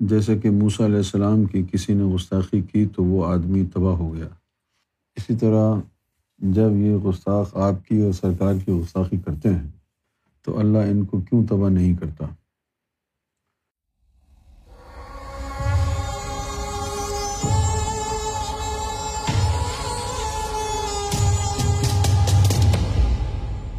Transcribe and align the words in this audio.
جیسے 0.00 0.38
کہ 0.38 0.50
موسیٰ 0.50 0.86
علیہ 0.86 0.96
السلام 0.96 1.44
کی 1.44 1.62
کسی 1.72 1.94
نے 1.94 2.04
گستاخی 2.04 2.60
کی 2.62 2.86
تو 2.86 3.04
وہ 3.04 3.24
آدمی 3.26 3.64
تباہ 3.74 3.96
ہو 3.96 4.14
گیا۔ 4.14 4.28
اسی 5.16 5.36
طرح 5.36 5.74
جب 6.38 6.76
یہ 6.76 6.96
گستاخ 6.96 7.56
آپ 7.56 7.84
کی 7.84 8.00
اور 8.00 8.12
سرکار 8.12 8.54
کی 8.64 8.72
گستاخی 8.72 9.18
کرتے 9.18 9.54
ہیں 9.54 9.68
تو 10.46 10.58
اللہ 10.58 10.90
ان 10.90 11.04
کو 11.04 11.20
کیوں 11.20 11.44
تباہ 11.46 11.70
نہیں 11.70 11.96
کرتا؟ 11.96 12.26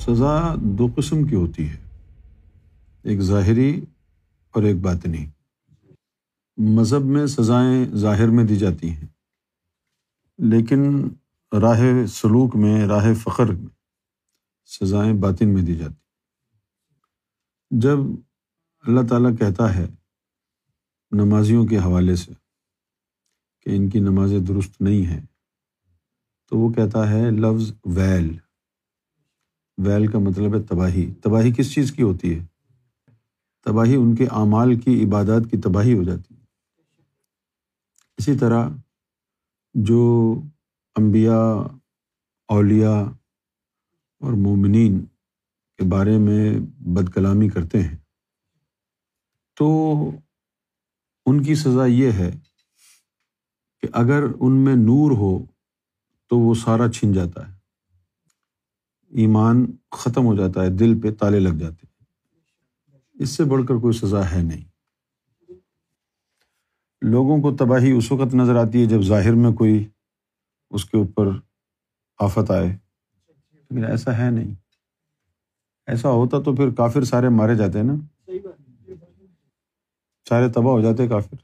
سزا 0.00 0.54
دو 0.78 0.88
قسم 0.96 1.24
کی 1.24 1.34
ہوتی 1.34 1.68
ہے، 1.68 1.76
ایک 3.04 3.20
ظاہری 3.20 3.84
اور 4.54 4.62
ایک 4.62 4.76
باطنی۔ 4.76 5.24
مذہب 6.70 7.04
میں 7.04 7.26
سزائیں 7.26 7.84
ظاہر 7.84 8.28
میں 8.28 8.44
دی 8.44 8.56
جاتی 8.56 8.90
ہیں۔ 8.90 9.06
لیکن 10.38 11.08
راہ 11.52 12.06
سلوک 12.06 12.56
میں، 12.56 12.86
راہ 12.86 13.14
فخر 13.14 13.44
میں 13.44 13.66
سزائیں 14.66 15.14
باطن 15.14 15.48
میں 15.48 15.62
دی 15.62 15.74
جاتی 15.74 15.94
جب 17.70 17.98
اللہ 18.80 19.00
تعالیٰ 19.08 19.38
کہتا 19.38 19.74
ہے 19.74 19.86
نمازیوں 21.10 21.66
کے 21.66 21.78
حوالے 21.78 22.16
سے 22.16 22.32
کہ 23.60 23.70
ان 23.70 23.88
کی 23.88 23.98
نمازیں 23.98 24.40
درست 24.40 24.80
نہیں 24.80 25.06
ہیں، 25.06 25.26
تو 26.50 26.58
وہ 26.58 26.72
کہتا 26.72 27.10
ہے 27.10 27.30
لفظ 27.30 27.72
ویل۔ 27.84 28.36
ویل 29.78 30.06
کا 30.06 30.18
مطلب 30.18 30.54
ہے 30.56 30.62
تباہی۔ 30.62 31.14
تباہی 31.22 31.52
کس 31.52 31.74
چیز 31.74 31.92
کی 31.92 32.02
ہوتی 32.02 32.38
ہے؟ 32.38 32.44
تباہی 33.64 33.94
ان 33.96 34.14
کے 34.14 34.24
اعمال 34.24 34.80
کی، 34.80 35.04
عبادات 35.04 35.42
کی 35.50 35.56
تباہی 35.56 35.94
ہو 35.94 36.02
جاتی 36.02 36.31
ہے۔ 36.31 36.31
اسی 38.22 38.38
طرح 38.38 38.68
جو 39.74 40.02
امبیا 40.94 41.38
اولیا 42.48 42.90
اور 44.20 44.32
مومنین 44.32 45.04
کے 45.76 45.84
بارے 45.84 46.18
میں 46.18 46.60
بد 46.78 47.12
کلامی 47.14 47.48
کرتے 47.48 47.82
ہیں، 47.82 47.96
تو 49.56 49.66
ان 51.26 51.42
کی 51.42 51.54
سزا 51.54 51.86
یہ 51.86 52.12
ہے 52.12 52.30
کہ 53.80 53.88
اگر 53.92 54.22
ان 54.40 54.52
میں 54.52 54.74
نور 54.76 55.10
ہو 55.10 55.44
تو 56.28 56.38
وہ 56.38 56.54
سارا 56.54 56.92
چھن 56.92 57.12
جاتا 57.12 57.48
ہے، 57.48 57.58
ایمان 59.10 59.66
ختم 59.90 60.24
ہو 60.24 60.36
جاتا 60.36 60.62
ہے، 60.62 60.70
دل 60.70 61.00
پہ 61.00 61.14
تالے 61.14 61.40
لگ 61.40 61.58
جاتے 61.58 61.86
ہیں۔ 61.86 62.04
اس 63.14 63.30
سے 63.30 63.44
بڑھ 63.44 63.66
کر 63.68 63.74
کوئی 63.74 63.98
سزا 63.98 64.30
ہے 64.30 64.42
نہیں۔ 64.42 64.71
لوگوں 67.12 67.42
کو 67.42 67.56
تباہی 67.56 67.92
اس 67.92 68.12
وقت 68.12 68.34
نظر 68.34 68.56
آتی 68.56 68.80
ہے 68.80 68.86
جب 68.86 69.00
ظاہر 69.00 69.32
میں 69.32 69.52
کوئی 69.52 69.88
اس 70.70 70.84
کے 70.84 70.96
اوپر 70.96 71.28
آفت 72.18 72.50
آئے۔ 72.50 72.68
لیکن 73.52 73.84
ایسا 73.84 74.18
ہے 74.18 74.30
نہیں۔ 74.30 74.54
ایسا 75.86 76.08
ہوتا 76.08 76.42
تو 76.42 76.56
پھر 76.56 76.70
کافر 76.70 77.04
سارے 77.04 77.28
مارے 77.28 77.54
جاتے 77.54 77.78
ہیں 77.78 77.86
نا۔ 77.86 77.94
سارے 80.28 80.48
تباہ 80.48 80.72
ہو 80.72 80.80
جاتے 80.80 81.08
کافر۔ 81.08 81.36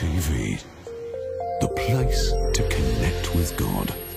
T 0.00 0.18
V 0.28 0.54
the 1.62 1.66
place 1.66 2.32
to 3.58 3.66
connect 3.66 3.76
with 3.76 3.90
God 3.90 4.07